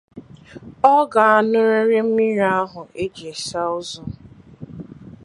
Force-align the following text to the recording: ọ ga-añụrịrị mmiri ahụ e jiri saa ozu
ọ 0.93 0.95
ga-añụrịrị 1.11 1.99
mmiri 2.07 2.45
ahụ 2.59 2.81
e 3.01 3.03
jiri 3.15 3.35
saa 3.47 3.69
ozu 3.77 4.01